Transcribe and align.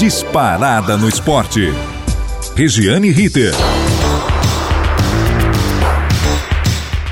disparada 0.00 0.96
no 0.96 1.06
esporte. 1.06 1.74
Regiane 2.56 3.10
Ritter. 3.10 3.52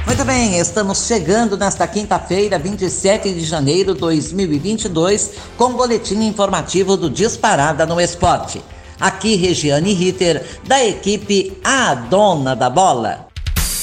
Muito 0.06 0.24
bem, 0.24 0.58
estamos 0.58 1.06
chegando 1.06 1.58
nesta 1.58 1.86
quinta-feira, 1.86 2.58
27 2.58 3.34
de 3.34 3.44
janeiro 3.44 3.92
de 3.92 4.00
2022, 4.00 5.32
com 5.58 5.64
o 5.64 5.74
boletim 5.74 6.26
informativo 6.26 6.96
do 6.96 7.10
Disparada 7.10 7.84
no 7.84 8.00
Esporte. 8.00 8.62
Aqui, 8.98 9.36
Regiane 9.36 9.92
Ritter, 9.92 10.42
da 10.66 10.82
equipe 10.82 11.58
A 11.62 11.94
Dona 11.94 12.56
da 12.56 12.70
Bola. 12.70 13.28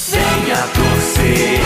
Venha 0.09 0.57
torcer, 0.73 1.61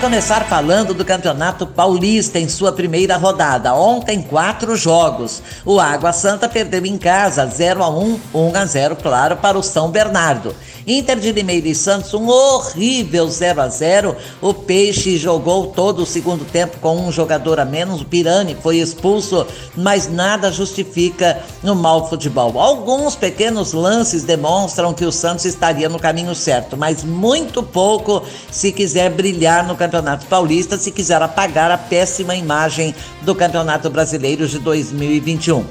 começar 0.00 0.46
falando 0.46 0.94
do 0.94 1.04
Campeonato 1.04 1.66
Paulista 1.66 2.38
em 2.38 2.48
sua 2.48 2.72
primeira 2.72 3.18
rodada. 3.18 3.74
Ontem, 3.74 4.22
quatro 4.22 4.74
jogos. 4.74 5.42
O 5.62 5.78
Água 5.78 6.10
Santa 6.10 6.48
perdeu 6.48 6.86
em 6.86 6.96
casa 6.96 7.44
0 7.44 7.82
a 7.82 7.90
1 7.90 8.20
1 8.32 8.56
a 8.56 8.64
0 8.64 8.96
claro, 8.96 9.36
para 9.36 9.58
o 9.58 9.62
São 9.62 9.90
Bernardo. 9.90 10.56
Inter 10.86 11.20
de 11.20 11.30
Limeira 11.30 11.68
e 11.68 11.74
Santos, 11.74 12.14
um 12.14 12.26
horrível 12.28 13.28
0 13.28 13.60
a 13.60 13.68
0 13.68 14.16
O 14.40 14.54
Peixe 14.54 15.18
jogou 15.18 15.66
todo 15.66 16.02
o 16.02 16.06
segundo 16.06 16.46
tempo 16.46 16.78
com 16.78 16.96
um 16.96 17.12
jogador 17.12 17.60
a 17.60 17.66
menos. 17.66 18.00
O 18.00 18.06
Pirani 18.06 18.56
foi 18.62 18.78
expulso, 18.78 19.46
mas 19.76 20.10
nada 20.10 20.50
justifica 20.50 21.42
no 21.62 21.76
mau 21.76 22.08
futebol. 22.08 22.58
Alguns 22.58 23.14
pequenos 23.14 23.74
lances 23.74 24.24
demonstram 24.24 24.94
que 24.94 25.04
o 25.04 25.12
Santos 25.12 25.44
estaria 25.44 25.90
no 25.90 25.98
caminho 25.98 26.34
certo, 26.34 26.74
mas 26.74 27.04
muito 27.04 27.62
pouco 27.62 28.22
se 28.50 28.72
quiser 28.72 29.10
brilhar 29.10 29.66
no 29.66 29.76
Campeonato 29.76 29.89
Paulista, 30.28 30.78
se 30.78 30.90
quiser 30.90 31.20
apagar 31.20 31.70
a 31.70 31.78
péssima 31.78 32.34
imagem 32.34 32.94
do 33.22 33.34
Campeonato 33.34 33.90
Brasileiro 33.90 34.46
de 34.46 34.58
2021. 34.58 35.64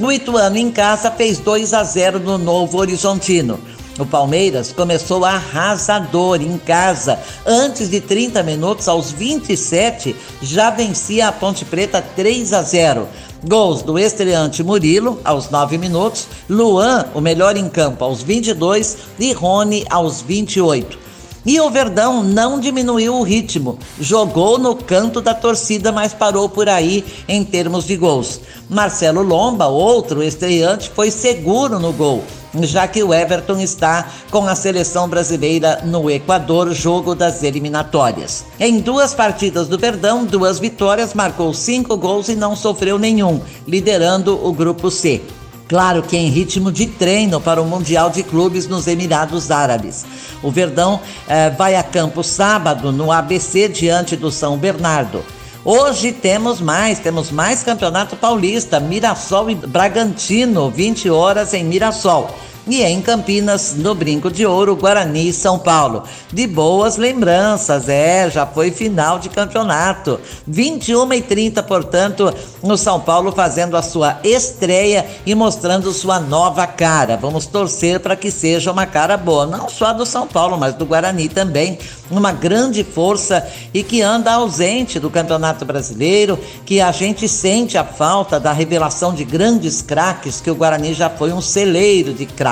O 0.00 0.10
Ituano 0.10 0.56
em 0.56 0.70
casa 0.70 1.10
fez 1.10 1.38
2 1.38 1.74
a 1.74 1.84
0 1.84 2.18
no 2.20 2.38
Novo 2.38 2.78
Horizontino. 2.78 3.60
O 3.98 4.06
Palmeiras 4.06 4.72
começou 4.72 5.26
arrasador 5.26 6.40
em 6.40 6.56
casa. 6.56 7.18
Antes 7.44 7.90
de 7.90 8.00
30 8.00 8.42
minutos, 8.42 8.88
aos 8.88 9.12
27, 9.12 10.16
já 10.40 10.70
vencia 10.70 11.28
a 11.28 11.32
Ponte 11.32 11.66
Preta 11.66 12.00
3 12.16 12.54
a 12.54 12.62
0. 12.62 13.06
Gols 13.46 13.82
do 13.82 13.98
estreante 13.98 14.62
Murilo 14.62 15.20
aos 15.22 15.50
9 15.50 15.76
minutos, 15.76 16.28
Luan, 16.48 17.06
o 17.14 17.20
melhor 17.20 17.56
em 17.56 17.68
campo, 17.68 18.02
aos 18.02 18.22
22 18.22 18.96
e 19.18 19.32
Rony 19.34 19.84
aos 19.90 20.22
28. 20.22 21.09
E 21.44 21.58
o 21.58 21.70
Verdão 21.70 22.22
não 22.22 22.60
diminuiu 22.60 23.14
o 23.14 23.22
ritmo, 23.22 23.78
jogou 23.98 24.58
no 24.58 24.76
canto 24.76 25.22
da 25.22 25.32
torcida, 25.32 25.90
mas 25.90 26.12
parou 26.12 26.48
por 26.48 26.68
aí 26.68 27.04
em 27.26 27.42
termos 27.42 27.86
de 27.86 27.96
gols. 27.96 28.40
Marcelo 28.68 29.22
Lomba, 29.22 29.66
outro 29.66 30.22
estreante, 30.22 30.90
foi 30.94 31.10
seguro 31.10 31.78
no 31.78 31.92
gol, 31.92 32.22
já 32.60 32.86
que 32.86 33.02
o 33.02 33.14
Everton 33.14 33.58
está 33.58 34.06
com 34.30 34.46
a 34.46 34.54
seleção 34.54 35.08
brasileira 35.08 35.80
no 35.84 36.10
Equador, 36.10 36.72
jogo 36.74 37.14
das 37.14 37.42
eliminatórias. 37.42 38.44
Em 38.58 38.78
duas 38.78 39.14
partidas 39.14 39.66
do 39.66 39.78
Verdão, 39.78 40.26
duas 40.26 40.58
vitórias, 40.58 41.14
marcou 41.14 41.54
cinco 41.54 41.96
gols 41.96 42.28
e 42.28 42.36
não 42.36 42.54
sofreu 42.54 42.98
nenhum, 42.98 43.40
liderando 43.66 44.38
o 44.46 44.52
grupo 44.52 44.90
C. 44.90 45.22
Claro 45.70 46.02
que 46.02 46.16
em 46.16 46.28
ritmo 46.28 46.72
de 46.72 46.84
treino 46.84 47.40
para 47.40 47.62
o 47.62 47.64
Mundial 47.64 48.10
de 48.10 48.24
Clubes 48.24 48.66
nos 48.66 48.88
Emirados 48.88 49.52
Árabes. 49.52 50.04
O 50.42 50.50
Verdão 50.50 51.00
eh, 51.28 51.48
vai 51.50 51.76
a 51.76 51.82
campo 51.84 52.24
sábado 52.24 52.90
no 52.90 53.12
ABC 53.12 53.68
diante 53.68 54.16
do 54.16 54.32
São 54.32 54.58
Bernardo. 54.58 55.24
Hoje 55.64 56.10
temos 56.10 56.60
mais, 56.60 56.98
temos 56.98 57.30
mais 57.30 57.62
Campeonato 57.62 58.16
Paulista, 58.16 58.80
Mirassol 58.80 59.48
e 59.48 59.54
Bragantino, 59.54 60.70
20 60.70 61.08
horas 61.08 61.54
em 61.54 61.62
Mirassol. 61.62 62.34
E 62.66 62.82
em 62.82 63.00
Campinas, 63.00 63.74
no 63.74 63.94
Brinco 63.94 64.30
de 64.30 64.44
Ouro, 64.44 64.76
Guarani 64.76 65.32
São 65.32 65.58
Paulo. 65.58 66.04
De 66.32 66.46
boas 66.46 66.96
lembranças, 66.96 67.88
é, 67.88 68.30
já 68.30 68.46
foi 68.46 68.70
final 68.70 69.18
de 69.18 69.28
campeonato. 69.28 70.20
21 70.46 71.12
e 71.14 71.22
30, 71.22 71.62
portanto, 71.62 72.32
no 72.62 72.76
São 72.76 73.00
Paulo 73.00 73.32
fazendo 73.32 73.76
a 73.76 73.82
sua 73.82 74.18
estreia 74.22 75.06
e 75.24 75.34
mostrando 75.34 75.92
sua 75.92 76.20
nova 76.20 76.66
cara. 76.66 77.16
Vamos 77.16 77.46
torcer 77.46 77.98
para 77.98 78.14
que 78.14 78.30
seja 78.30 78.70
uma 78.70 78.86
cara 78.86 79.16
boa, 79.16 79.46
não 79.46 79.68
só 79.68 79.92
do 79.92 80.04
São 80.04 80.26
Paulo, 80.26 80.58
mas 80.58 80.74
do 80.74 80.84
Guarani 80.84 81.28
também. 81.28 81.78
Uma 82.10 82.32
grande 82.32 82.84
força 82.84 83.46
e 83.72 83.82
que 83.82 84.02
anda 84.02 84.32
ausente 84.32 84.98
do 84.98 85.08
Campeonato 85.08 85.64
Brasileiro, 85.64 86.38
que 86.66 86.80
a 86.80 86.92
gente 86.92 87.28
sente 87.28 87.78
a 87.78 87.84
falta 87.84 88.38
da 88.38 88.52
revelação 88.52 89.14
de 89.14 89.24
grandes 89.24 89.80
craques, 89.80 90.40
que 90.40 90.50
o 90.50 90.54
Guarani 90.54 90.92
já 90.92 91.08
foi 91.08 91.32
um 91.32 91.40
celeiro 91.40 92.12
de 92.12 92.26
craques. 92.26 92.49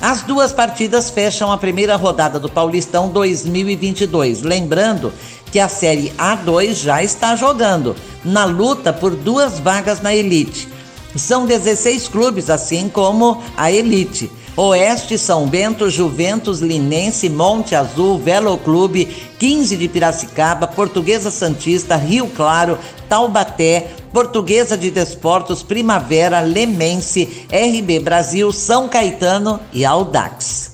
As 0.00 0.22
duas 0.22 0.52
partidas 0.52 1.10
fecham 1.10 1.50
a 1.50 1.58
primeira 1.58 1.96
rodada 1.96 2.38
do 2.38 2.48
Paulistão 2.48 3.08
2022. 3.08 4.42
Lembrando 4.42 5.12
que 5.50 5.58
a 5.58 5.68
Série 5.68 6.12
A2 6.16 6.74
já 6.74 7.02
está 7.02 7.34
jogando, 7.34 7.96
na 8.24 8.44
luta 8.44 8.92
por 8.92 9.16
duas 9.16 9.58
vagas 9.58 10.00
na 10.00 10.14
Elite. 10.14 10.68
São 11.16 11.46
16 11.46 12.06
clubes, 12.06 12.48
assim 12.48 12.88
como 12.88 13.42
a 13.56 13.72
Elite. 13.72 14.30
Oeste, 14.56 15.16
São 15.16 15.46
Bento, 15.46 15.88
Juventus, 15.88 16.60
Linense, 16.60 17.28
Monte 17.28 17.76
Azul, 17.76 18.18
Velo 18.18 18.58
Clube, 18.58 19.06
15 19.38 19.76
de 19.76 19.88
Piracicaba, 19.88 20.66
Portuguesa 20.66 21.30
Santista, 21.30 21.94
Rio 21.94 22.26
Claro, 22.26 22.76
Taubaté, 23.08 23.88
Portuguesa 24.12 24.76
de 24.76 24.90
Desportos, 24.90 25.62
Primavera, 25.62 26.40
Lemense, 26.40 27.46
RB 27.50 28.00
Brasil, 28.00 28.52
São 28.52 28.88
Caetano 28.88 29.60
e 29.72 29.84
Audax. 29.84 30.72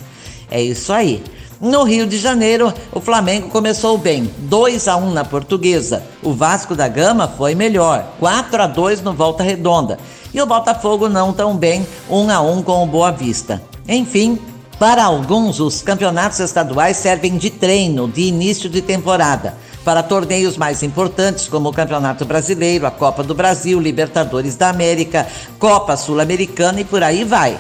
É 0.51 0.61
isso 0.63 0.93
aí. 0.93 1.23
No 1.61 1.85
Rio 1.85 2.07
de 2.07 2.19
Janeiro, 2.19 2.73
o 2.93 3.01
Flamengo 3.01 3.49
começou 3.49 3.97
bem, 3.97 4.31
2 4.39 4.89
a 4.89 4.97
1 4.97 5.13
na 5.13 5.25
Portuguesa. 5.25 6.03
O 6.23 6.33
Vasco 6.33 6.75
da 6.75 6.89
Gama 6.89 7.27
foi 7.27 7.55
melhor, 7.55 8.05
4 8.19 8.63
a 8.63 8.67
2 8.67 9.01
no 9.03 9.15
Volta 9.15 9.43
Redonda. 9.43 9.99
E 10.33 10.43
o 10.43 10.47
Botafogo 10.47 11.09
não 11.09 11.33
tão 11.33 11.57
bem, 11.57 11.87
1 12.11 12.31
a 12.31 12.41
1 12.41 12.63
com 12.63 12.83
o 12.83 12.87
Boa 12.87 13.13
Vista. 13.13 13.63
Enfim, 13.89 14.39
para 14.79 15.05
alguns, 15.05 15.61
os 15.61 15.81
campeonatos 15.81 16.41
estaduais 16.41 16.97
servem 16.97 17.39
de 17.39 17.49
treino 17.49 18.09
de 18.09 18.23
início 18.23 18.69
de 18.69 18.83
temporada 18.83 19.55
para 19.85 20.03
torneios 20.03 20.57
mais 20.57 20.83
importantes 20.83 21.47
como 21.47 21.69
o 21.69 21.73
Campeonato 21.73 22.25
Brasileiro, 22.25 22.87
a 22.87 22.91
Copa 22.91 23.23
do 23.23 23.35
Brasil, 23.35 23.79
Libertadores 23.79 24.57
da 24.57 24.71
América, 24.71 25.27
Copa 25.59 25.97
Sul-Americana 25.97 26.81
e 26.81 26.85
por 26.85 27.03
aí 27.03 27.23
vai. 27.23 27.59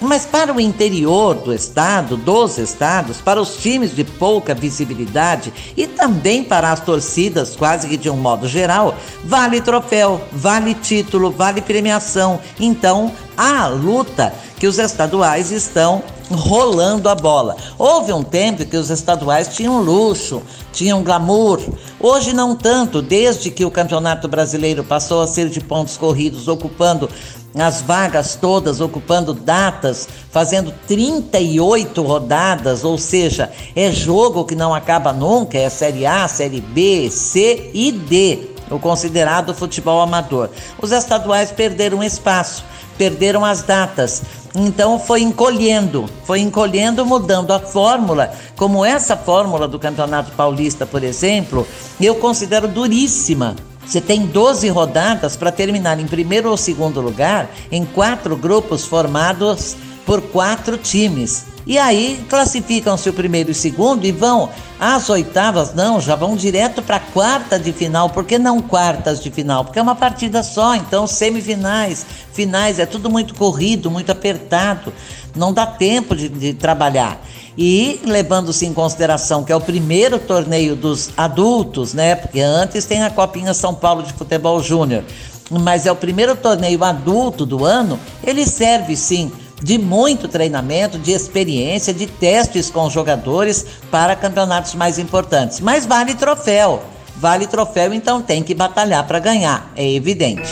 Mas 0.00 0.24
para 0.24 0.54
o 0.54 0.60
interior 0.60 1.34
do 1.34 1.52
estado, 1.52 2.16
dos 2.16 2.56
estados, 2.56 3.20
para 3.20 3.40
os 3.40 3.56
times 3.56 3.94
de 3.94 4.04
pouca 4.04 4.54
visibilidade 4.54 5.52
e 5.76 5.88
também 5.88 6.44
para 6.44 6.70
as 6.70 6.80
torcidas, 6.80 7.56
quase 7.56 7.88
que 7.88 7.96
de 7.96 8.08
um 8.08 8.16
modo 8.16 8.46
geral, 8.46 8.94
vale 9.24 9.60
troféu, 9.60 10.20
vale 10.32 10.74
título, 10.74 11.32
vale 11.32 11.60
premiação. 11.60 12.40
Então, 12.60 13.12
há 13.38 13.68
luta 13.68 14.34
que 14.58 14.66
os 14.66 14.78
estaduais 14.78 15.52
estão 15.52 16.02
rolando 16.30 17.08
a 17.08 17.14
bola. 17.14 17.56
Houve 17.78 18.12
um 18.12 18.22
tempo 18.22 18.66
que 18.66 18.76
os 18.76 18.90
estaduais 18.90 19.48
tinham 19.48 19.80
luxo, 19.80 20.42
tinham 20.72 21.02
glamour. 21.02 21.60
Hoje 22.00 22.34
não 22.34 22.54
tanto, 22.54 23.00
desde 23.00 23.50
que 23.50 23.64
o 23.64 23.70
Campeonato 23.70 24.26
Brasileiro 24.28 24.82
passou 24.82 25.22
a 25.22 25.26
ser 25.26 25.48
de 25.48 25.60
pontos 25.60 25.96
corridos, 25.96 26.48
ocupando 26.48 27.08
as 27.54 27.80
vagas 27.80 28.36
todas, 28.36 28.80
ocupando 28.80 29.32
datas, 29.32 30.08
fazendo 30.30 30.72
38 30.86 32.02
rodadas, 32.02 32.84
ou 32.84 32.98
seja, 32.98 33.50
é 33.74 33.90
jogo 33.90 34.44
que 34.44 34.54
não 34.54 34.74
acaba 34.74 35.12
nunca, 35.12 35.56
é 35.56 35.68
Série 35.68 36.04
A, 36.04 36.28
Série 36.28 36.60
B, 36.60 37.08
C 37.10 37.70
e 37.72 37.90
D, 37.90 38.50
o 38.70 38.78
considerado 38.78 39.54
futebol 39.54 40.00
amador. 40.00 40.50
Os 40.80 40.92
estaduais 40.92 41.50
perderam 41.50 42.04
espaço, 42.04 42.62
perderam 42.98 43.44
as 43.44 43.62
datas. 43.62 44.22
Então 44.54 44.98
foi 44.98 45.22
encolhendo, 45.22 46.06
foi 46.24 46.40
encolhendo, 46.40 47.06
mudando 47.06 47.52
a 47.52 47.60
fórmula. 47.60 48.32
Como 48.56 48.84
essa 48.84 49.16
fórmula 49.16 49.68
do 49.68 49.78
Campeonato 49.78 50.32
Paulista, 50.32 50.84
por 50.84 51.04
exemplo, 51.04 51.66
eu 52.00 52.16
considero 52.16 52.66
duríssima. 52.66 53.54
Você 53.86 54.00
tem 54.00 54.26
12 54.26 54.68
rodadas 54.68 55.36
para 55.36 55.50
terminar 55.50 55.98
em 55.98 56.06
primeiro 56.06 56.50
ou 56.50 56.56
segundo 56.56 57.00
lugar 57.00 57.48
em 57.70 57.86
quatro 57.86 58.36
grupos 58.36 58.84
formados 58.84 59.76
por 60.04 60.20
quatro 60.20 60.76
times. 60.76 61.46
E 61.68 61.76
aí 61.76 62.24
classificam-se 62.30 63.10
o 63.10 63.12
primeiro 63.12 63.50
e 63.50 63.52
o 63.52 63.54
segundo 63.54 64.06
e 64.06 64.10
vão 64.10 64.48
às 64.80 65.10
oitavas, 65.10 65.74
não, 65.74 66.00
já 66.00 66.16
vão 66.16 66.34
direto 66.34 66.80
para 66.80 66.96
a 66.96 67.00
quarta 67.00 67.58
de 67.58 67.74
final. 67.74 68.08
Por 68.08 68.24
que 68.24 68.38
não 68.38 68.62
quartas 68.62 69.22
de 69.22 69.30
final? 69.30 69.66
Porque 69.66 69.78
é 69.78 69.82
uma 69.82 69.94
partida 69.94 70.42
só, 70.42 70.74
então 70.74 71.06
semifinais, 71.06 72.06
finais, 72.32 72.78
é 72.78 72.86
tudo 72.86 73.10
muito 73.10 73.34
corrido, 73.34 73.90
muito 73.90 74.10
apertado, 74.10 74.94
não 75.36 75.52
dá 75.52 75.66
tempo 75.66 76.16
de, 76.16 76.30
de 76.30 76.54
trabalhar. 76.54 77.20
E 77.56 78.00
levando-se 78.02 78.64
em 78.64 78.72
consideração 78.72 79.44
que 79.44 79.52
é 79.52 79.56
o 79.56 79.60
primeiro 79.60 80.18
torneio 80.18 80.74
dos 80.74 81.10
adultos, 81.18 81.92
né? 81.92 82.14
Porque 82.14 82.40
antes 82.40 82.86
tem 82.86 83.02
a 83.02 83.10
Copinha 83.10 83.52
São 83.52 83.74
Paulo 83.74 84.02
de 84.02 84.14
Futebol 84.14 84.62
Júnior, 84.62 85.04
mas 85.50 85.84
é 85.84 85.92
o 85.92 85.96
primeiro 85.96 86.34
torneio 86.34 86.82
adulto 86.82 87.44
do 87.44 87.66
ano, 87.66 88.00
ele 88.24 88.46
serve 88.46 88.96
sim 88.96 89.30
de 89.62 89.78
muito 89.78 90.28
treinamento, 90.28 90.98
de 90.98 91.12
experiência, 91.12 91.92
de 91.92 92.06
testes 92.06 92.70
com 92.70 92.88
jogadores 92.88 93.66
para 93.90 94.16
campeonatos 94.16 94.74
mais 94.74 94.98
importantes. 94.98 95.60
Mas 95.60 95.86
vale 95.86 96.14
troféu. 96.14 96.82
Vale 97.16 97.46
troféu, 97.48 97.92
então 97.92 98.22
tem 98.22 98.44
que 98.44 98.54
batalhar 98.54 99.04
para 99.04 99.18
ganhar, 99.18 99.72
é 99.74 99.92
evidente. 99.92 100.48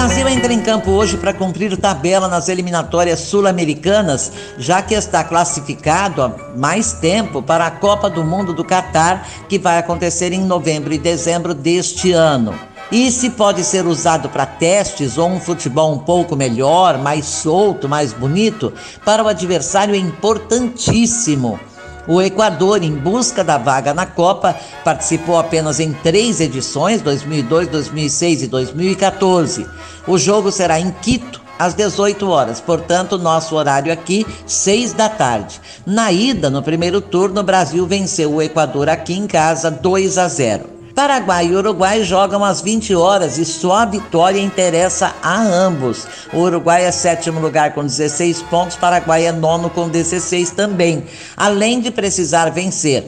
Brasil 0.00 0.26
entra 0.28 0.50
em 0.50 0.62
campo 0.62 0.92
hoje 0.92 1.18
para 1.18 1.34
cumprir 1.34 1.76
tabela 1.76 2.26
nas 2.26 2.48
eliminatórias 2.48 3.20
sul-americanas, 3.20 4.32
já 4.56 4.80
que 4.80 4.94
está 4.94 5.22
classificado 5.22 6.22
há 6.22 6.56
mais 6.56 6.94
tempo 6.94 7.42
para 7.42 7.66
a 7.66 7.70
Copa 7.70 8.08
do 8.08 8.24
Mundo 8.24 8.54
do 8.54 8.64
Catar, 8.64 9.28
que 9.46 9.58
vai 9.58 9.76
acontecer 9.76 10.32
em 10.32 10.40
novembro 10.42 10.94
e 10.94 10.98
dezembro 10.98 11.52
deste 11.52 12.12
ano. 12.12 12.58
E 12.90 13.10
se 13.12 13.28
pode 13.28 13.62
ser 13.62 13.86
usado 13.86 14.30
para 14.30 14.46
testes 14.46 15.18
ou 15.18 15.28
um 15.28 15.38
futebol 15.38 15.92
um 15.92 15.98
pouco 15.98 16.34
melhor, 16.34 16.96
mais 16.96 17.26
solto, 17.26 17.86
mais 17.86 18.14
bonito, 18.14 18.72
para 19.04 19.22
o 19.22 19.28
adversário 19.28 19.94
é 19.94 19.98
importantíssimo. 19.98 21.60
O 22.08 22.20
Equador, 22.20 22.82
em 22.82 22.92
busca 22.92 23.44
da 23.44 23.58
vaga 23.58 23.92
na 23.92 24.06
Copa, 24.06 24.56
participou 24.82 25.38
apenas 25.38 25.78
em 25.78 25.92
três 25.92 26.40
edições: 26.40 27.02
2002, 27.02 27.68
2006 27.68 28.42
e 28.42 28.46
2014. 28.46 29.66
O 30.10 30.18
jogo 30.18 30.50
será 30.50 30.80
em 30.80 30.90
Quito, 30.90 31.40
às 31.56 31.72
18 31.72 32.28
horas, 32.28 32.60
portanto, 32.60 33.16
nosso 33.16 33.54
horário 33.54 33.92
aqui, 33.92 34.26
6 34.44 34.92
da 34.92 35.08
tarde. 35.08 35.60
Na 35.86 36.10
ida, 36.10 36.50
no 36.50 36.64
primeiro 36.64 37.00
turno, 37.00 37.42
o 37.42 37.44
Brasil 37.44 37.86
venceu 37.86 38.34
o 38.34 38.42
Equador 38.42 38.88
aqui 38.88 39.14
em 39.14 39.28
casa 39.28 39.70
2 39.70 40.18
a 40.18 40.26
0. 40.26 40.64
Paraguai 40.96 41.46
e 41.46 41.54
Uruguai 41.54 42.02
jogam 42.02 42.44
às 42.44 42.60
20 42.60 42.92
horas 42.92 43.38
e 43.38 43.44
só 43.44 43.74
a 43.74 43.84
vitória 43.84 44.40
interessa 44.40 45.14
a 45.22 45.40
ambos. 45.40 46.08
O 46.32 46.38
Uruguai 46.38 46.86
é 46.86 46.90
sétimo 46.90 47.38
lugar 47.38 47.72
com 47.72 47.82
16 47.82 48.42
pontos, 48.42 48.74
Paraguai 48.74 49.26
é 49.26 49.30
nono 49.30 49.70
com 49.70 49.88
16 49.88 50.50
também, 50.50 51.04
além 51.36 51.80
de 51.80 51.92
precisar 51.92 52.50
vencer. 52.50 53.04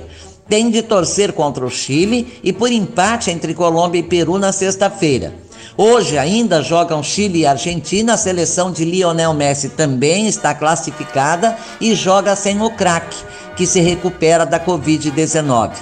Tem 0.48 0.70
de 0.70 0.82
torcer 0.82 1.32
contra 1.32 1.66
o 1.66 1.70
Chile 1.70 2.38
e 2.44 2.52
por 2.52 2.70
empate 2.70 3.28
entre 3.28 3.55
Colômbia 3.55 3.98
e 3.98 4.05
Peru 4.05 4.38
na 4.38 4.52
sexta-feira. 4.52 5.43
Hoje 5.76 6.19
ainda 6.19 6.62
jogam 6.62 7.02
Chile 7.02 7.40
e 7.40 7.46
Argentina. 7.46 8.12
A 8.14 8.19
seleção 8.19 8.70
de 8.70 8.84
Lionel 8.84 9.32
Messi 9.32 9.70
também 9.70 10.26
está 10.26 10.54
classificada 10.54 11.56
e 11.80 11.94
joga 11.94 12.36
sem 12.36 12.60
o 12.60 12.70
craque, 12.70 13.16
que 13.56 13.66
se 13.66 13.80
recupera 13.80 14.44
da 14.44 14.60
Covid-19. 14.60 15.72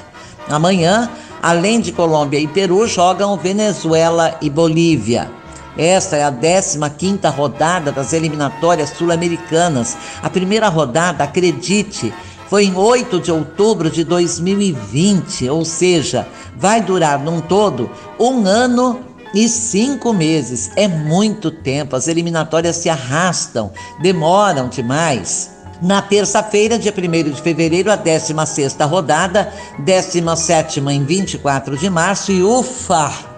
Amanhã, 0.48 1.10
além 1.42 1.80
de 1.80 1.90
Colômbia 1.90 2.38
e 2.38 2.46
Peru, 2.46 2.86
jogam 2.86 3.36
Venezuela 3.36 4.36
e 4.40 4.48
Bolívia. 4.48 5.28
Esta 5.76 6.16
é 6.16 6.24
a 6.24 6.30
15ª 6.30 7.32
rodada 7.32 7.90
das 7.90 8.12
eliminatórias 8.12 8.90
sul-americanas. 8.90 9.96
A 10.22 10.30
primeira 10.30 10.68
rodada, 10.68 11.24
acredite, 11.24 12.12
foi 12.48 12.64
em 12.64 12.76
8 12.76 13.20
de 13.20 13.32
outubro 13.32 13.90
de 13.90 14.04
2020, 14.04 15.48
ou 15.48 15.64
seja, 15.64 16.26
vai 16.56 16.80
durar 16.80 17.18
num 17.18 17.40
todo 17.40 17.90
um 18.18 18.44
ano 18.46 19.09
e 19.34 19.48
cinco 19.48 20.12
meses. 20.12 20.70
É 20.76 20.88
muito 20.88 21.50
tempo. 21.50 21.96
As 21.96 22.08
eliminatórias 22.08 22.76
se 22.76 22.88
arrastam, 22.88 23.70
demoram 24.00 24.68
demais. 24.68 25.50
Na 25.82 26.02
terça-feira, 26.02 26.78
dia 26.78 26.92
1 26.92 27.30
de 27.30 27.40
fevereiro, 27.40 27.90
a 27.90 27.96
16 27.96 28.76
rodada, 28.82 29.50
17 29.78 30.80
em 30.80 31.04
24 31.04 31.76
de 31.78 31.88
março 31.88 32.30
e 32.30 32.42
ufa! 32.42 33.30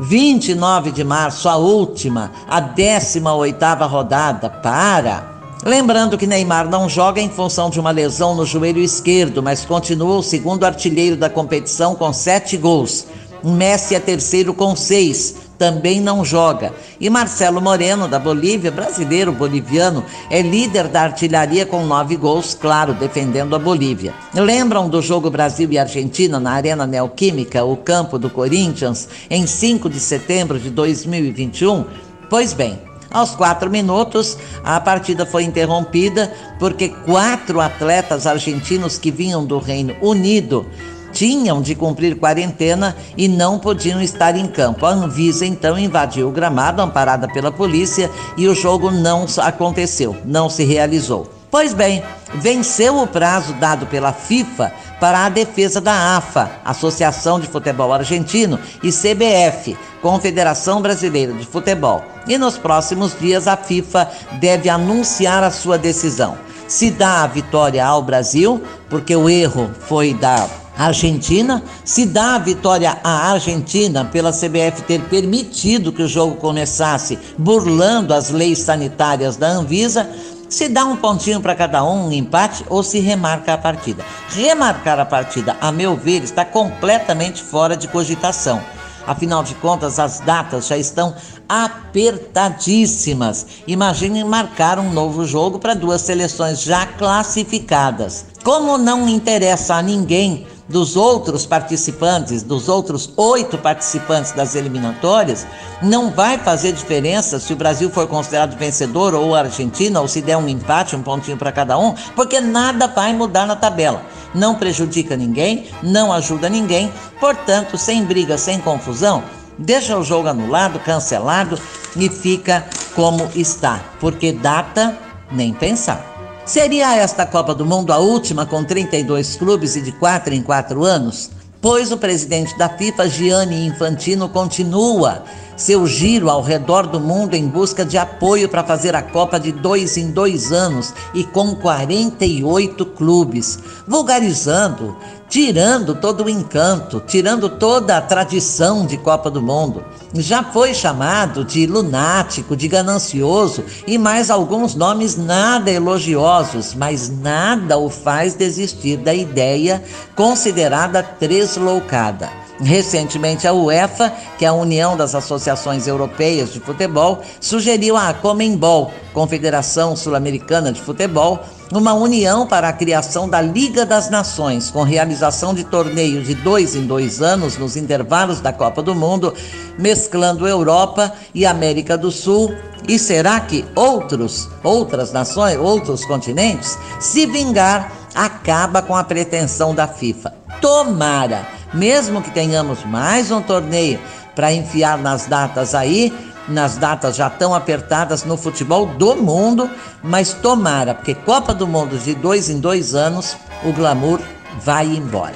29 0.00 0.90
de 0.90 1.04
março, 1.04 1.48
a 1.48 1.56
última, 1.56 2.32
a 2.48 2.58
18 2.58 3.86
rodada. 3.86 4.50
Para! 4.50 5.34
Lembrando 5.64 6.18
que 6.18 6.26
Neymar 6.26 6.68
não 6.68 6.88
joga 6.88 7.20
em 7.20 7.30
função 7.30 7.70
de 7.70 7.78
uma 7.78 7.92
lesão 7.92 8.34
no 8.34 8.44
joelho 8.44 8.82
esquerdo, 8.82 9.40
mas 9.40 9.64
continua 9.64 10.16
o 10.16 10.22
segundo 10.22 10.64
artilheiro 10.64 11.16
da 11.16 11.30
competição 11.30 11.94
com 11.94 12.12
sete 12.12 12.56
gols. 12.56 13.06
Messi 13.42 13.94
é 13.94 14.00
terceiro 14.00 14.52
com 14.52 14.74
seis 14.74 15.36
também 15.58 16.00
não 16.00 16.24
joga. 16.24 16.72
E 17.00 17.08
Marcelo 17.08 17.60
Moreno, 17.60 18.08
da 18.08 18.18
Bolívia, 18.18 18.70
brasileiro 18.70 19.32
boliviano, 19.32 20.04
é 20.30 20.42
líder 20.42 20.88
da 20.88 21.02
artilharia 21.02 21.64
com 21.66 21.84
nove 21.84 22.16
gols, 22.16 22.56
claro, 22.58 22.94
defendendo 22.94 23.54
a 23.54 23.58
Bolívia. 23.58 24.14
Lembram 24.34 24.88
do 24.88 25.00
jogo 25.00 25.30
Brasil 25.30 25.70
e 25.70 25.78
Argentina 25.78 26.40
na 26.40 26.52
Arena 26.52 26.86
Neoquímica, 26.86 27.64
o 27.64 27.76
campo 27.76 28.18
do 28.18 28.30
Corinthians, 28.30 29.08
em 29.30 29.46
5 29.46 29.88
de 29.88 30.00
setembro 30.00 30.58
de 30.58 30.70
2021? 30.70 31.84
Pois 32.28 32.52
bem, 32.52 32.78
aos 33.14 33.30
quatro 33.30 33.70
minutos, 33.70 34.36
a 34.64 34.80
partida 34.80 35.24
foi 35.24 35.44
interrompida 35.44 36.32
porque 36.58 36.88
quatro 36.88 37.60
atletas 37.60 38.26
argentinos 38.26 38.98
que 38.98 39.10
vinham 39.10 39.44
do 39.44 39.58
Reino 39.58 39.94
Unido 40.02 40.66
tinham 41.14 41.62
de 41.62 41.74
cumprir 41.74 42.18
quarentena 42.18 42.94
e 43.16 43.28
não 43.28 43.58
podiam 43.58 44.02
estar 44.02 44.36
em 44.36 44.46
campo. 44.46 44.84
A 44.84 44.90
Anvisa 44.90 45.46
então 45.46 45.78
invadiu 45.78 46.28
o 46.28 46.32
gramado, 46.32 46.82
amparada 46.82 47.28
pela 47.28 47.52
polícia, 47.52 48.10
e 48.36 48.48
o 48.48 48.54
jogo 48.54 48.90
não 48.90 49.24
aconteceu, 49.38 50.14
não 50.24 50.50
se 50.50 50.64
realizou. 50.64 51.30
Pois 51.50 51.72
bem, 51.72 52.02
venceu 52.34 52.98
o 52.98 53.06
prazo 53.06 53.52
dado 53.54 53.86
pela 53.86 54.12
FIFA 54.12 54.72
para 54.98 55.24
a 55.24 55.28
defesa 55.28 55.80
da 55.80 56.16
AFA, 56.16 56.50
Associação 56.64 57.38
de 57.38 57.46
Futebol 57.46 57.92
Argentino, 57.92 58.58
e 58.82 58.90
CBF, 58.90 59.76
Confederação 60.02 60.82
Brasileira 60.82 61.32
de 61.32 61.46
Futebol. 61.46 62.04
E 62.26 62.36
nos 62.36 62.58
próximos 62.58 63.16
dias 63.16 63.46
a 63.46 63.56
FIFA 63.56 64.10
deve 64.40 64.68
anunciar 64.68 65.44
a 65.44 65.50
sua 65.50 65.78
decisão. 65.78 66.36
Se 66.66 66.90
dá 66.90 67.22
a 67.22 67.26
vitória 67.28 67.86
ao 67.86 68.02
Brasil, 68.02 68.60
porque 68.90 69.14
o 69.14 69.30
erro 69.30 69.70
foi 69.86 70.12
da 70.12 70.48
Argentina, 70.76 71.62
se 71.84 72.04
dá 72.04 72.34
a 72.34 72.38
vitória 72.38 72.98
à 73.04 73.30
Argentina 73.30 74.04
pela 74.04 74.32
CBF 74.32 74.82
ter 74.82 75.00
permitido 75.02 75.92
que 75.92 76.02
o 76.02 76.08
jogo 76.08 76.36
começasse 76.36 77.18
burlando 77.38 78.12
as 78.12 78.30
leis 78.30 78.58
sanitárias 78.58 79.36
da 79.36 79.48
Anvisa, 79.48 80.10
se 80.48 80.68
dá 80.68 80.84
um 80.84 80.96
pontinho 80.96 81.40
para 81.40 81.54
cada 81.54 81.84
um, 81.84 82.08
um 82.08 82.12
empate, 82.12 82.64
ou 82.68 82.82
se 82.82 83.00
remarca 83.00 83.54
a 83.54 83.58
partida. 83.58 84.04
Remarcar 84.30 84.98
a 85.00 85.04
partida, 85.04 85.56
a 85.60 85.72
meu 85.72 85.96
ver, 85.96 86.22
está 86.22 86.44
completamente 86.44 87.42
fora 87.42 87.76
de 87.76 87.88
cogitação. 87.88 88.60
Afinal 89.06 89.42
de 89.42 89.54
contas, 89.56 89.98
as 89.98 90.20
datas 90.20 90.68
já 90.68 90.78
estão 90.78 91.14
apertadíssimas. 91.48 93.46
Imaginem 93.66 94.24
marcar 94.24 94.78
um 94.78 94.92
novo 94.92 95.26
jogo 95.26 95.58
para 95.58 95.74
duas 95.74 96.00
seleções 96.00 96.62
já 96.62 96.86
classificadas. 96.86 98.24
Como 98.42 98.78
não 98.78 99.08
interessa 99.08 99.74
a 99.74 99.82
ninguém 99.82 100.46
dos 100.68 100.96
outros 100.96 101.44
participantes, 101.44 102.42
dos 102.42 102.68
outros 102.68 103.12
oito 103.16 103.58
participantes 103.58 104.32
das 104.32 104.54
eliminatórias, 104.54 105.46
não 105.82 106.10
vai 106.10 106.38
fazer 106.38 106.72
diferença 106.72 107.38
se 107.38 107.52
o 107.52 107.56
Brasil 107.56 107.90
for 107.90 108.06
considerado 108.06 108.56
vencedor 108.56 109.14
ou 109.14 109.34
a 109.34 109.40
Argentina, 109.40 110.00
ou 110.00 110.08
se 110.08 110.22
der 110.22 110.36
um 110.36 110.48
empate, 110.48 110.96
um 110.96 111.02
pontinho 111.02 111.36
para 111.36 111.52
cada 111.52 111.78
um, 111.78 111.94
porque 112.16 112.40
nada 112.40 112.86
vai 112.86 113.12
mudar 113.12 113.46
na 113.46 113.56
tabela. 113.56 114.02
Não 114.34 114.54
prejudica 114.54 115.16
ninguém, 115.16 115.68
não 115.82 116.12
ajuda 116.12 116.48
ninguém, 116.48 116.92
portanto, 117.20 117.76
sem 117.78 118.04
briga, 118.04 118.36
sem 118.38 118.58
confusão, 118.58 119.22
deixa 119.58 119.96
o 119.96 120.02
jogo 120.02 120.28
anulado, 120.28 120.78
cancelado 120.80 121.58
e 121.96 122.08
fica 122.08 122.66
como 122.94 123.30
está, 123.34 123.80
porque 124.00 124.32
data 124.32 124.96
nem 125.30 125.52
pensar. 125.52 126.13
Seria 126.46 126.94
esta 126.94 127.24
Copa 127.24 127.54
do 127.54 127.64
Mundo 127.64 127.90
a 127.90 127.98
última 127.98 128.44
com 128.44 128.62
32 128.62 129.36
clubes 129.36 129.76
e 129.76 129.80
de 129.80 129.92
4 129.92 130.34
em 130.34 130.42
4 130.42 130.84
anos? 130.84 131.30
Pois 131.58 131.90
o 131.90 131.96
presidente 131.96 132.56
da 132.58 132.68
FIFA, 132.68 133.08
Gianni 133.08 133.66
Infantino, 133.66 134.28
continua 134.28 135.24
seu 135.56 135.86
giro 135.86 136.28
ao 136.28 136.42
redor 136.42 136.86
do 136.86 137.00
mundo 137.00 137.34
em 137.34 137.48
busca 137.48 137.82
de 137.82 137.96
apoio 137.96 138.46
para 138.46 138.62
fazer 138.62 138.94
a 138.94 139.00
Copa 139.00 139.40
de 139.40 139.52
dois 139.52 139.96
em 139.96 140.10
dois 140.10 140.52
anos 140.52 140.92
e 141.14 141.24
com 141.24 141.54
48 141.54 142.84
clubes, 142.86 143.58
vulgarizando, 143.88 144.94
tirando 145.28 145.94
todo 145.94 146.24
o 146.24 146.30
encanto, 146.30 147.02
tirando 147.06 147.48
toda 147.48 147.96
a 147.96 148.00
tradição 148.00 148.86
de 148.86 148.96
Copa 148.96 149.30
do 149.30 149.42
Mundo. 149.42 149.84
Já 150.14 150.44
foi 150.44 150.74
chamado 150.74 151.44
de 151.44 151.66
lunático, 151.66 152.56
de 152.56 152.68
ganancioso 152.68 153.64
e 153.86 153.98
mais 153.98 154.30
alguns 154.30 154.74
nomes 154.74 155.16
nada 155.16 155.70
elogiosos, 155.70 156.74
mas 156.74 157.10
nada 157.10 157.78
o 157.78 157.90
faz 157.90 158.34
desistir 158.34 158.96
da 158.96 159.14
ideia 159.14 159.82
considerada 160.14 161.02
tresloucada. 161.02 162.43
Recentemente, 162.64 163.46
a 163.46 163.52
UEFA, 163.52 164.10
que 164.38 164.44
é 164.44 164.48
a 164.48 164.52
União 164.52 164.96
das 164.96 165.14
Associações 165.14 165.86
Europeias 165.86 166.52
de 166.52 166.60
Futebol, 166.60 167.20
sugeriu 167.38 167.94
à 167.96 168.14
Comembol, 168.14 168.90
Confederação 169.12 169.94
Sul-Americana 169.94 170.72
de 170.72 170.80
Futebol, 170.80 171.40
uma 171.72 171.92
união 171.92 172.46
para 172.46 172.68
a 172.68 172.72
criação 172.72 173.28
da 173.28 173.40
Liga 173.40 173.84
das 173.84 174.08
Nações, 174.08 174.70
com 174.70 174.82
realização 174.82 175.52
de 175.54 175.64
torneios 175.64 176.26
de 176.26 176.34
dois 176.34 176.74
em 176.74 176.86
dois 176.86 177.20
anos 177.20 177.58
nos 177.58 177.76
intervalos 177.76 178.40
da 178.40 178.52
Copa 178.52 178.82
do 178.82 178.94
Mundo, 178.94 179.34
mesclando 179.78 180.48
Europa 180.48 181.12
e 181.34 181.44
América 181.44 181.98
do 181.98 182.10
Sul. 182.10 182.54
E 182.88 182.98
será 182.98 183.40
que 183.40 183.64
outros, 183.74 184.48
outras 184.62 185.12
nações, 185.12 185.58
outros 185.58 186.04
continentes, 186.04 186.78
se 187.00 187.26
vingar, 187.26 187.92
acaba 188.14 188.80
com 188.80 188.94
a 188.94 189.04
pretensão 189.04 189.74
da 189.74 189.86
FIFA? 189.88 190.34
Tomara! 190.60 191.63
Mesmo 191.74 192.22
que 192.22 192.30
tenhamos 192.30 192.84
mais 192.84 193.30
um 193.30 193.42
torneio 193.42 193.98
para 194.34 194.52
enfiar 194.52 194.96
nas 194.96 195.26
datas 195.26 195.74
aí, 195.74 196.12
nas 196.48 196.76
datas 196.76 197.16
já 197.16 197.28
tão 197.28 197.54
apertadas 197.54 198.24
no 198.24 198.36
futebol 198.36 198.86
do 198.86 199.16
mundo, 199.16 199.68
mas 200.02 200.32
tomara, 200.32 200.94
porque 200.94 201.14
Copa 201.14 201.52
do 201.52 201.66
Mundo 201.66 201.98
de 201.98 202.14
dois 202.14 202.48
em 202.48 202.60
dois 202.60 202.94
anos, 202.94 203.36
o 203.64 203.72
glamour 203.72 204.20
vai 204.62 204.86
embora. 204.86 205.34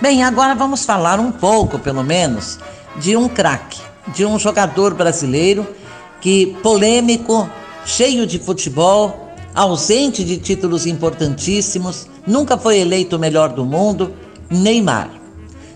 Bem, 0.00 0.22
agora 0.22 0.54
vamos 0.54 0.84
falar 0.84 1.18
um 1.18 1.30
pouco, 1.30 1.78
pelo 1.78 2.02
menos, 2.02 2.58
de 2.96 3.16
um 3.16 3.28
craque, 3.28 3.80
de 4.08 4.24
um 4.24 4.38
jogador 4.38 4.94
brasileiro 4.94 5.66
que 6.20 6.58
polêmico, 6.62 7.48
cheio 7.86 8.26
de 8.26 8.38
futebol, 8.38 9.28
ausente 9.54 10.24
de 10.24 10.36
títulos 10.36 10.86
importantíssimos, 10.86 12.06
nunca 12.26 12.58
foi 12.58 12.78
eleito 12.78 13.16
o 13.16 13.18
melhor 13.18 13.50
do 13.50 13.64
mundo, 13.64 14.14
Neymar. 14.50 15.19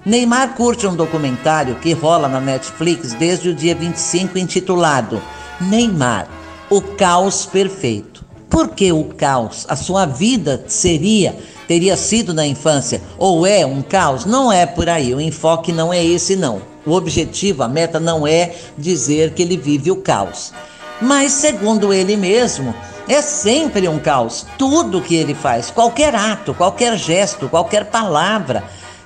Neymar 0.05 0.55
curte 0.55 0.87
um 0.87 0.95
documentário 0.95 1.77
que 1.77 1.95
rola 1.95 2.29
na 2.29 2.39
Netflix 2.39 3.15
desde 3.15 3.49
o 3.49 3.55
dia 3.55 3.75
25, 3.75 4.37
intitulado 4.37 5.23
Neymar, 5.59 6.29
o 6.69 6.83
caos 6.83 7.47
perfeito. 7.47 8.23
Por 8.51 8.69
que 8.69 8.93
o 8.93 9.05
caos? 9.05 9.65
A 9.67 9.75
sua 9.75 10.05
vida 10.05 10.63
seria, 10.69 11.35
teria 11.67 11.97
sido 11.97 12.35
na 12.35 12.47
infância, 12.47 13.01
ou 13.17 13.47
é 13.47 13.65
um 13.65 13.81
caos? 13.81 14.27
Não 14.27 14.53
é 14.53 14.67
por 14.67 14.91
aí, 14.91 15.15
o 15.15 15.21
enfoque 15.23 15.73
não 15.73 15.91
é 15.91 16.05
esse, 16.05 16.37
não. 16.37 16.61
O 16.85 16.93
objetivo, 16.93 17.63
a 17.63 17.69
meta 17.69 17.99
não 17.99 18.27
é 18.27 18.55
dizer 18.77 19.33
que 19.33 19.41
ele 19.41 19.57
vive 19.57 19.91
o 19.91 19.97
caos. 19.97 20.53
Mas, 21.01 21.33
segundo 21.33 21.95
ele 21.95 22.15
mesmo, 22.15 22.75
é 23.09 23.23
sempre 23.23 23.89
um 23.89 23.99
caos. 23.99 24.45
Tudo 24.59 25.01
que 25.01 25.15
ele 25.15 25.35
faz, 25.35 25.71
qualquer 25.71 26.15
ato, 26.15 26.53
qualquer 26.53 26.95
gesto, 26.99 27.49
qualquer 27.49 27.87
palavra, 27.87 28.65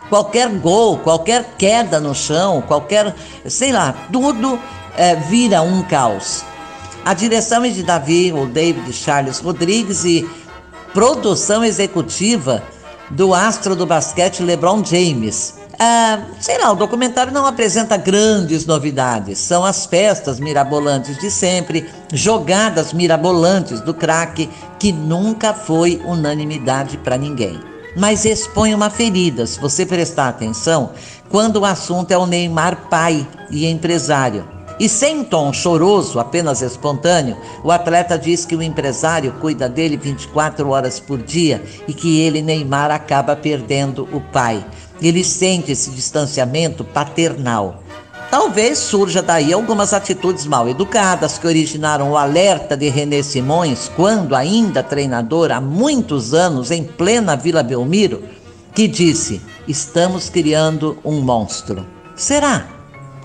qualquer 0.09 0.49
gol, 0.49 0.99
qualquer 0.99 1.55
queda 1.57 2.01
no 2.01 2.15
chão, 2.15 2.63
qualquer, 2.63 3.15
sei 3.47 3.73
lá, 3.73 3.95
tudo 4.13 4.59
é, 4.97 5.15
vira 5.15 5.63
um 5.63 5.83
caos. 5.83 6.45
A 7.05 7.15
direção 7.15 7.65
é 7.65 7.71
de 7.71 7.83
Davi, 7.83 8.33
ou 8.33 8.47
David 8.47 8.93
Charles 8.93 9.39
Rodrigues, 9.39 10.05
e 10.05 10.29
produção 10.93 11.65
executiva 11.65 12.63
do 13.11 13.33
astro 13.33 13.75
do 13.75 13.87
basquete 13.87 14.43
LeBron 14.43 14.85
James. 14.85 15.55
Ah, 15.79 16.19
sei 16.41 16.59
lá, 16.59 16.73
o 16.73 16.75
documentário 16.75 17.33
não 17.33 17.47
apresenta 17.47 17.97
grandes 17.97 18.67
novidades. 18.67 19.39
São 19.39 19.65
as 19.65 19.87
festas 19.87 20.41
mirabolantes 20.41 21.17
de 21.19 21.31
sempre, 21.31 21.89
jogadas 22.13 22.93
mirabolantes 22.93 23.81
do 23.81 23.95
craque, 23.95 24.51
que 24.79 24.93
nunca 24.93 25.55
foi 25.55 26.03
unanimidade 26.05 26.99
para 26.99 27.17
ninguém 27.17 27.78
mas 27.97 28.25
expõe 28.25 28.75
uma 28.75 28.91
ferida, 28.91 29.47
se 29.47 29.61
você 29.61 29.85
prestar 29.85 30.29
atenção, 30.29 30.91
quando 31.29 31.57
o 31.57 31.65
assunto 31.65 32.11
é 32.11 32.19
o 32.19 32.27
Neymar 32.27 32.89
pai 32.89 33.27
e 33.51 33.67
empresário. 33.67 34.59
E 34.81 34.89
sem 34.89 35.25
tom 35.25 35.53
choroso, 35.53 36.21
apenas 36.21 36.63
espontâneo, 36.63 37.37
o 37.65 37.73
atleta 37.73 38.17
diz 38.17 38.45
que 38.45 38.55
o 38.55 38.63
empresário 38.63 39.33
cuida 39.41 39.69
dele 39.69 39.97
24 39.97 40.69
horas 40.69 41.01
por 41.01 41.19
dia 41.19 41.63
e 41.89 41.93
que 41.93 42.21
ele, 42.21 42.41
Neymar, 42.41 42.93
acaba 42.93 43.35
perdendo 43.35 44.09
o 44.13 44.21
pai. 44.21 44.65
Ele 45.03 45.25
sente 45.25 45.73
esse 45.73 45.91
distanciamento 45.91 46.85
paternal. 46.85 47.83
Talvez 48.31 48.79
surja 48.79 49.23
daí 49.23 49.55
algumas 49.55 49.95
atitudes 49.95 50.45
mal 50.45 50.69
educadas 50.69 51.39
que 51.39 51.47
originaram 51.47 52.11
o 52.11 52.17
alerta 52.17 52.77
de 52.77 52.87
René 52.91 53.23
Simões, 53.23 53.91
quando 53.97 54.37
ainda 54.37 54.83
treinador 54.83 55.51
há 55.51 55.63
muitos 55.63 56.35
anos 56.35 56.71
em 56.71 56.85
plena 56.85 57.35
Vila 57.35 57.63
Belmiro, 57.63 58.23
que 58.75 58.87
disse: 58.87 59.41
Estamos 59.67 60.29
criando 60.29 60.99
um 61.03 61.23
monstro. 61.23 61.87
Será? 62.15 62.67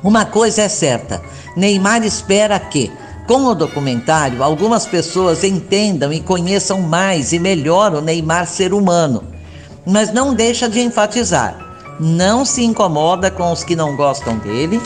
Uma 0.01 0.23
coisa 0.23 0.61
é 0.61 0.69
certa: 0.69 1.21
Neymar 1.57 2.05
espera 2.05 2.57
que, 2.57 2.89
com 3.27 3.43
o 3.43 3.53
documentário, 3.53 4.41
algumas 4.41 4.85
pessoas 4.85 5.43
entendam 5.43 6.13
e 6.13 6.21
conheçam 6.21 6.79
mais 6.79 7.33
e 7.33 7.39
melhor 7.39 7.93
o 7.93 7.99
Neymar 7.99 8.47
ser 8.47 8.73
humano. 8.73 9.21
Mas 9.85 10.13
não 10.13 10.33
deixa 10.33 10.69
de 10.69 10.79
enfatizar 10.79 11.62
não 11.99 12.45
se 12.45 12.63
incomoda 12.63 13.29
com 13.29 13.51
os 13.51 13.63
que 13.63 13.75
não 13.75 13.95
gostam 13.95 14.37
dele, 14.37 14.81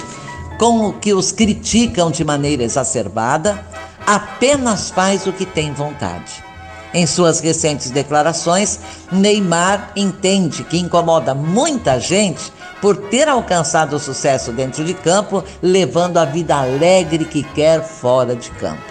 com 0.58 0.88
o 0.88 0.94
que 0.94 1.14
os 1.14 1.32
criticam 1.32 2.10
de 2.12 2.24
maneira 2.24 2.64
exacerbada, 2.64 3.64
apenas 4.06 4.90
faz 4.90 5.28
o 5.28 5.34
que 5.34 5.46
tem 5.46 5.74
vontade. 5.74 6.44
Em 6.94 7.06
suas 7.06 7.40
recentes 7.40 7.92
declarações, 7.92 8.80
Neymar 9.12 9.92
entende 9.96 10.64
que 10.64 10.78
incomoda 10.78 11.36
muita 11.36 12.00
gente 12.00 12.52
por 12.82 12.96
ter 12.96 13.28
alcançado 13.28 13.96
o 13.96 14.00
sucesso 14.00 14.52
dentro 14.52 14.84
de 14.84 14.94
campo, 14.94 15.44
levando 15.62 16.18
a 16.18 16.26
vida 16.26 16.56
alegre 16.56 17.26
que 17.26 17.44
quer 17.44 17.84
fora 17.84 18.36
de 18.36 18.50
campo. 18.52 18.82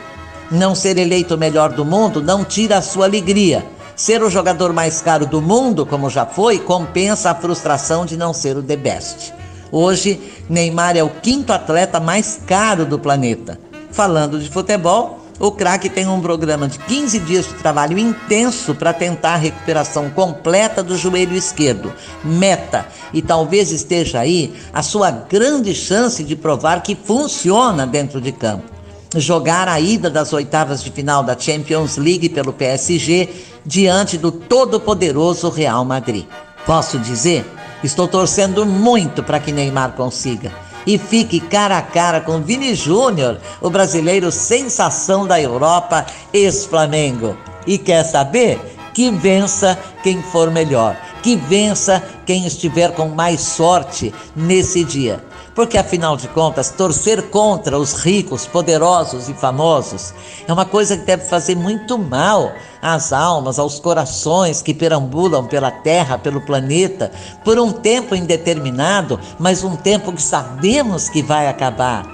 Não 0.50 0.74
ser 0.74 0.98
eleito 0.98 1.34
o 1.34 1.38
melhor 1.38 1.72
do 1.72 1.84
mundo 1.84 2.22
não 2.22 2.44
tira 2.44 2.78
a 2.78 2.82
sua 2.82 3.06
alegria 3.06 3.64
Ser 3.96 4.22
o 4.22 4.28
jogador 4.28 4.74
mais 4.74 5.00
caro 5.00 5.24
do 5.24 5.40
mundo, 5.40 5.86
como 5.86 6.10
já 6.10 6.26
foi, 6.26 6.58
compensa 6.58 7.30
a 7.30 7.34
frustração 7.34 8.04
de 8.04 8.14
não 8.14 8.34
ser 8.34 8.54
o 8.54 8.62
the 8.62 8.76
best. 8.76 9.32
Hoje, 9.72 10.20
Neymar 10.50 10.98
é 10.98 11.02
o 11.02 11.08
quinto 11.08 11.50
atleta 11.50 11.98
mais 11.98 12.38
caro 12.46 12.84
do 12.84 12.98
planeta. 12.98 13.58
Falando 13.90 14.38
de 14.38 14.50
futebol, 14.50 15.20
o 15.38 15.50
craque 15.50 15.88
tem 15.88 16.06
um 16.06 16.20
programa 16.20 16.68
de 16.68 16.78
15 16.78 17.18
dias 17.20 17.46
de 17.46 17.54
trabalho 17.54 17.98
intenso 17.98 18.74
para 18.74 18.92
tentar 18.92 19.32
a 19.32 19.38
recuperação 19.38 20.10
completa 20.10 20.82
do 20.82 20.94
joelho 20.94 21.34
esquerdo. 21.34 21.90
Meta. 22.22 22.86
E 23.14 23.22
talvez 23.22 23.70
esteja 23.70 24.20
aí 24.20 24.54
a 24.74 24.82
sua 24.82 25.10
grande 25.10 25.74
chance 25.74 26.22
de 26.22 26.36
provar 26.36 26.82
que 26.82 26.94
funciona 26.94 27.86
dentro 27.86 28.20
de 28.20 28.30
campo. 28.30 28.75
Jogar 29.20 29.68
a 29.68 29.80
ida 29.80 30.10
das 30.10 30.32
oitavas 30.32 30.82
de 30.82 30.90
final 30.90 31.22
da 31.22 31.38
Champions 31.38 31.96
League 31.96 32.28
pelo 32.28 32.52
PSG 32.52 33.28
diante 33.64 34.16
do 34.16 34.30
todo-poderoso 34.30 35.48
Real 35.48 35.84
Madrid. 35.84 36.26
Posso 36.64 36.98
dizer? 36.98 37.44
Estou 37.82 38.08
torcendo 38.08 38.64
muito 38.64 39.22
para 39.22 39.40
que 39.40 39.52
Neymar 39.52 39.92
consiga 39.92 40.66
e 40.86 40.96
fique 40.98 41.40
cara 41.40 41.78
a 41.78 41.82
cara 41.82 42.20
com 42.20 42.40
Vini 42.40 42.74
Júnior, 42.74 43.38
o 43.60 43.68
brasileiro 43.68 44.30
sensação 44.30 45.26
da 45.26 45.40
Europa, 45.40 46.06
ex-Flamengo. 46.32 47.36
E 47.66 47.76
quer 47.76 48.04
saber? 48.04 48.58
Que 48.94 49.10
vença 49.10 49.76
quem 50.02 50.22
for 50.22 50.50
melhor, 50.50 50.96
que 51.22 51.36
vença 51.36 52.02
quem 52.24 52.46
estiver 52.46 52.92
com 52.92 53.08
mais 53.08 53.40
sorte 53.40 54.14
nesse 54.34 54.84
dia. 54.84 55.22
Porque 55.56 55.78
afinal 55.78 56.18
de 56.18 56.28
contas, 56.28 56.70
torcer 56.70 57.30
contra 57.30 57.78
os 57.78 57.94
ricos, 57.94 58.46
poderosos 58.46 59.30
e 59.30 59.32
famosos 59.32 60.12
é 60.46 60.52
uma 60.52 60.66
coisa 60.66 60.98
que 60.98 61.06
deve 61.06 61.24
fazer 61.24 61.56
muito 61.56 61.96
mal 61.96 62.52
às 62.82 63.10
almas, 63.10 63.58
aos 63.58 63.80
corações 63.80 64.60
que 64.60 64.74
perambulam 64.74 65.46
pela 65.46 65.70
terra, 65.70 66.18
pelo 66.18 66.42
planeta, 66.42 67.10
por 67.42 67.58
um 67.58 67.72
tempo 67.72 68.14
indeterminado, 68.14 69.18
mas 69.38 69.64
um 69.64 69.74
tempo 69.76 70.12
que 70.12 70.20
sabemos 70.20 71.08
que 71.08 71.22
vai 71.22 71.48
acabar. 71.48 72.06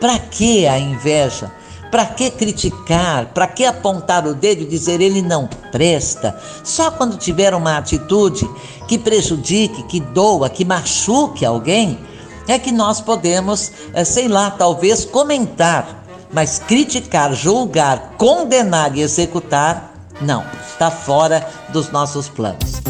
Para 0.00 0.18
que 0.18 0.66
a 0.66 0.76
inveja? 0.76 1.52
Para 1.92 2.04
que 2.04 2.32
criticar? 2.32 3.26
Para 3.26 3.46
que 3.46 3.64
apontar 3.64 4.26
o 4.26 4.34
dedo 4.34 4.62
e 4.62 4.66
dizer 4.66 5.00
ele 5.00 5.22
não 5.22 5.48
presta? 5.70 6.36
Só 6.64 6.90
quando 6.90 7.16
tiver 7.16 7.54
uma 7.54 7.78
atitude 7.78 8.44
que 8.88 8.98
prejudique, 8.98 9.84
que 9.84 10.00
doa, 10.00 10.50
que 10.50 10.64
machuque 10.64 11.46
alguém, 11.46 12.07
é 12.48 12.58
que 12.58 12.72
nós 12.72 13.00
podemos, 13.00 13.70
eh, 13.92 14.04
sei 14.04 14.26
lá, 14.26 14.50
talvez 14.50 15.04
comentar, 15.04 16.04
mas 16.32 16.58
criticar, 16.58 17.34
julgar, 17.34 18.14
condenar 18.16 18.96
e 18.96 19.02
executar, 19.02 19.92
não, 20.20 20.44
está 20.66 20.90
fora 20.90 21.46
dos 21.68 21.92
nossos 21.92 22.28
planos. 22.28 22.80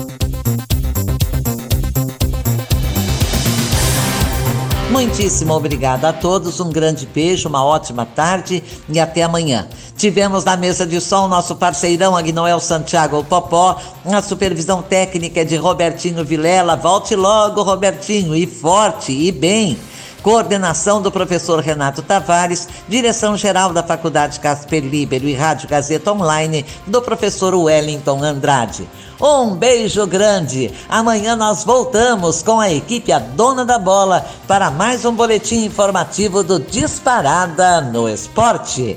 Muitíssimo 4.90 5.52
obrigada 5.52 6.08
a 6.08 6.12
todos, 6.12 6.60
um 6.60 6.70
grande 6.70 7.06
beijo, 7.06 7.48
uma 7.48 7.64
ótima 7.64 8.06
tarde 8.06 8.64
e 8.88 8.98
até 8.98 9.22
amanhã. 9.22 9.68
Tivemos 9.98 10.44
na 10.44 10.56
mesa 10.56 10.86
de 10.86 11.00
som 11.00 11.26
nosso 11.26 11.56
parceirão 11.56 12.16
Agnoel 12.16 12.60
Santiago 12.60 13.24
Popó, 13.24 13.76
a 14.06 14.22
supervisão 14.22 14.80
técnica 14.80 15.40
é 15.40 15.44
de 15.44 15.56
Robertinho 15.56 16.24
Vilela. 16.24 16.76
Volte 16.76 17.16
logo, 17.16 17.64
Robertinho, 17.64 18.32
e 18.32 18.46
forte 18.46 19.10
e 19.10 19.32
bem. 19.32 19.76
Coordenação 20.22 21.02
do 21.02 21.10
professor 21.10 21.58
Renato 21.58 22.00
Tavares, 22.00 22.68
direção 22.88 23.36
geral 23.36 23.72
da 23.72 23.82
Faculdade 23.82 24.38
Casper 24.38 24.84
Libero 24.84 25.26
e 25.26 25.34
Rádio 25.34 25.68
Gazeta 25.68 26.12
Online 26.12 26.64
do 26.86 27.02
professor 27.02 27.52
Wellington 27.52 28.22
Andrade. 28.22 28.88
Um 29.20 29.56
beijo 29.56 30.06
grande. 30.06 30.72
Amanhã 30.88 31.34
nós 31.34 31.64
voltamos 31.64 32.40
com 32.40 32.60
a 32.60 32.70
equipe 32.70 33.10
A 33.10 33.18
Dona 33.18 33.64
da 33.64 33.80
Bola 33.80 34.24
para 34.46 34.70
mais 34.70 35.04
um 35.04 35.12
boletim 35.12 35.64
informativo 35.64 36.44
do 36.44 36.60
Disparada 36.60 37.80
no 37.80 38.08
Esporte. 38.08 38.96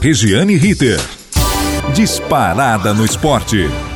Regiane 0.00 0.56
Ritter. 0.56 1.00
Disparada 1.94 2.92
no 2.92 3.04
Esporte. 3.04 3.93